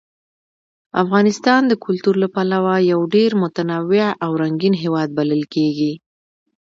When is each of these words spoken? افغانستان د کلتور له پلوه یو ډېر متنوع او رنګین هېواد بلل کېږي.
افغانستان 1.03 1.61
د 1.67 1.73
کلتور 1.85 2.15
له 2.23 2.27
پلوه 2.35 2.73
یو 2.91 2.99
ډېر 3.15 3.31
متنوع 3.43 4.07
او 4.23 4.31
رنګین 4.41 4.73
هېواد 4.83 5.09
بلل 5.17 5.43
کېږي. 5.53 5.93